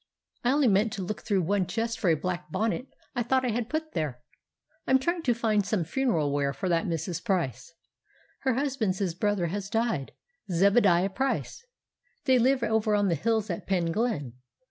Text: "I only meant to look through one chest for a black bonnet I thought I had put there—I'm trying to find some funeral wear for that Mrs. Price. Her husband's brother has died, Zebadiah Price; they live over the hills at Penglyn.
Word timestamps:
"I 0.43 0.51
only 0.51 0.67
meant 0.67 0.91
to 0.93 1.03
look 1.03 1.21
through 1.21 1.43
one 1.43 1.67
chest 1.67 1.99
for 1.99 2.09
a 2.09 2.15
black 2.15 2.49
bonnet 2.51 2.87
I 3.13 3.21
thought 3.21 3.45
I 3.45 3.49
had 3.49 3.69
put 3.69 3.91
there—I'm 3.91 4.97
trying 4.97 5.21
to 5.21 5.35
find 5.35 5.63
some 5.63 5.83
funeral 5.83 6.31
wear 6.33 6.53
for 6.53 6.67
that 6.69 6.87
Mrs. 6.87 7.23
Price. 7.23 7.75
Her 8.39 8.55
husband's 8.55 9.13
brother 9.13 9.45
has 9.49 9.69
died, 9.69 10.13
Zebadiah 10.49 11.13
Price; 11.13 11.63
they 12.25 12.39
live 12.39 12.63
over 12.63 12.99
the 13.03 13.13
hills 13.13 13.51
at 13.51 13.67
Penglyn. 13.67 14.33